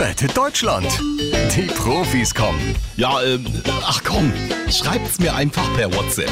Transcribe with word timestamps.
Rettet 0.00 0.34
Deutschland. 0.34 0.86
Die 1.54 1.66
Profis 1.74 2.34
kommen. 2.34 2.74
Ja, 2.96 3.22
ähm, 3.22 3.44
ach 3.82 4.02
komm, 4.02 4.32
schreibt's 4.70 5.18
mir 5.18 5.34
einfach 5.34 5.70
per 5.76 5.94
WhatsApp. 5.94 6.30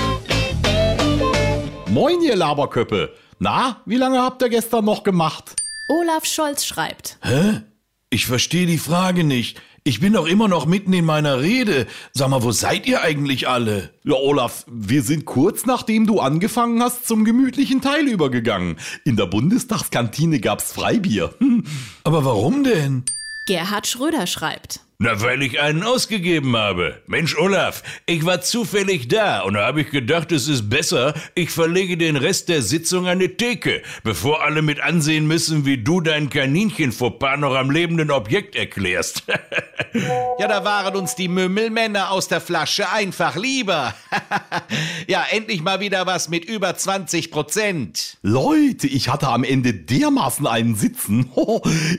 Moin, 1.91 2.23
ihr 2.23 2.35
Laberköppe. 2.35 3.13
Na, 3.39 3.83
wie 3.85 3.97
lange 3.97 4.23
habt 4.23 4.41
ihr 4.41 4.49
gestern 4.49 4.87
noch 4.87 5.03
gemacht? 5.03 5.55
Olaf 5.91 6.25
Scholz 6.25 6.65
schreibt. 6.65 7.19
Hä? 7.21 7.61
Ich 8.09 8.25
verstehe 8.25 8.65
die 8.65 8.79
Frage 8.79 9.23
nicht. 9.23 9.61
Ich 9.85 10.01
bin 10.01 10.15
doch 10.15 10.27
immer 10.27 10.49
noch 10.49 10.65
mitten 10.65 10.95
in 10.95 11.05
meiner 11.05 11.43
Rede. 11.43 11.87
Sag 12.15 12.31
mal, 12.31 12.43
wo 12.43 12.53
seid 12.53 12.87
ihr 12.87 13.03
eigentlich 13.03 13.49
alle? 13.49 13.91
Ja, 14.03 14.15
Olaf, 14.15 14.65
wir 14.67 15.03
sind 15.03 15.27
kurz 15.27 15.67
nachdem 15.67 16.07
du 16.07 16.21
angefangen 16.21 16.83
hast 16.83 17.07
zum 17.07 17.27
gemütlichen 17.27 17.83
Teil 17.83 18.09
übergegangen. 18.09 18.79
In 19.05 19.17
der 19.17 19.27
Bundestagskantine 19.27 20.41
gab's 20.41 20.73
Freibier. 20.73 21.35
Aber 22.05 22.25
warum 22.25 22.65
denn? 22.65 23.05
Gerhard 23.49 23.87
Schröder 23.87 24.27
schreibt. 24.27 24.81
Na, 25.01 25.21
weil 25.21 25.43
ich 25.43 25.61
einen 25.61 25.85
ausgegeben 25.85 26.57
habe. 26.57 27.01
Mensch, 27.07 27.39
Olaf, 27.39 27.85
ich 28.07 28.27
war 28.27 28.41
zufällig 28.41 29.07
da 29.07 29.43
und 29.43 29.55
da 29.55 29.65
habe 29.65 29.83
ich 29.83 29.91
gedacht, 29.91 30.33
es 30.33 30.49
ist 30.49 30.69
besser, 30.69 31.15
ich 31.37 31.51
verlege 31.51 31.97
den 31.97 32.17
Rest 32.17 32.49
der 32.49 32.63
Sitzung 32.63 33.07
an 33.07 33.21
die 33.21 33.29
Theke, 33.29 33.81
bevor 34.03 34.43
alle 34.43 34.61
mit 34.61 34.81
ansehen 34.81 35.29
müssen, 35.29 35.65
wie 35.65 35.79
du 35.79 36.01
dein 36.01 36.31
Kaninchen-Fauxpas 36.31 37.37
noch 37.37 37.55
am 37.55 37.71
lebenden 37.71 38.11
Objekt 38.11 38.57
erklärst. 38.57 39.23
Ja, 40.41 40.49
da 40.49 40.65
waren 40.65 40.97
uns 40.97 41.15
die 41.15 41.29
Mümmelmänner 41.29 42.11
aus 42.11 42.27
der 42.27 42.41
Flasche 42.41 42.91
einfach 42.91 43.37
lieber. 43.37 43.95
ja, 45.07 45.25
endlich 45.31 45.63
mal 45.63 45.79
wieder 45.79 46.07
was 46.07 46.29
mit 46.29 46.45
über 46.45 46.75
20 46.77 47.31
Prozent. 47.31 48.19
Leute, 48.23 48.89
ich 48.89 49.09
hatte 49.09 49.29
am 49.29 49.45
Ende 49.45 49.75
dermaßen 49.75 50.45
einen 50.49 50.75
Sitzen. 50.75 51.31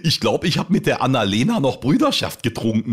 Ich 0.03 0.19
glaube, 0.19 0.47
ich 0.47 0.57
habe 0.57 0.71
mit 0.71 0.85
der 0.85 1.01
Annalena 1.01 1.59
noch 1.59 1.79
Brüderschaft 1.79 2.43
getrunken. 2.43 2.88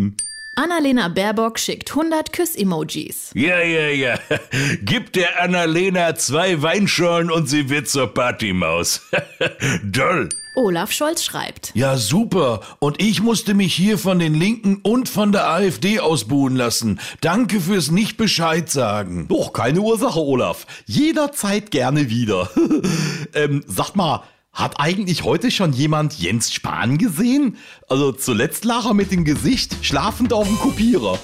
Annalena 0.58 1.08
Baerbock 1.08 1.58
schickt 1.58 1.90
100 1.90 2.32
Küss-Emojis. 2.32 3.30
ja, 3.34 3.60
ja, 3.60 3.88
ja. 3.88 4.18
Gib 4.82 5.12
der 5.12 5.42
Annalena 5.42 6.14
zwei 6.14 6.62
Weinschorlen 6.62 7.30
und 7.30 7.46
sie 7.46 7.68
wird 7.68 7.88
zur 7.88 8.14
Partymaus. 8.14 9.02
Doll. 9.84 10.30
Olaf 10.54 10.90
Scholz 10.90 11.22
schreibt. 11.22 11.72
Ja, 11.74 11.98
super. 11.98 12.60
Und 12.78 13.02
ich 13.02 13.20
musste 13.20 13.52
mich 13.52 13.74
hier 13.74 13.98
von 13.98 14.18
den 14.18 14.32
Linken 14.32 14.80
und 14.82 15.10
von 15.10 15.30
der 15.30 15.50
AfD 15.50 16.00
ausbuhen 16.00 16.56
lassen. 16.56 16.98
Danke 17.20 17.60
fürs 17.60 17.90
nicht 17.90 18.16
Bescheid 18.16 18.70
sagen. 18.70 19.28
Doch, 19.28 19.52
keine 19.52 19.80
Ursache, 19.80 20.18
Olaf. 20.18 20.66
Jederzeit 20.86 21.70
gerne 21.70 22.08
wieder. 22.08 22.48
ähm, 23.34 23.62
sagt 23.66 23.96
mal, 23.96 24.22
hat 24.56 24.80
eigentlich 24.80 25.22
heute 25.22 25.50
schon 25.50 25.72
jemand 25.72 26.14
Jens 26.14 26.52
Spahn 26.52 26.98
gesehen? 26.98 27.58
Also 27.88 28.10
zuletzt 28.10 28.64
lag 28.64 28.86
er 28.86 28.94
mit 28.94 29.12
dem 29.12 29.24
Gesicht 29.24 29.76
schlafend 29.82 30.32
auf 30.32 30.48
dem 30.48 30.58
Kopierer. 30.58 31.18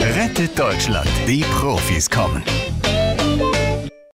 Rettet 0.00 0.58
Deutschland. 0.58 1.10
Die 1.26 1.44
Profis 1.58 2.08
kommen. 2.08 2.42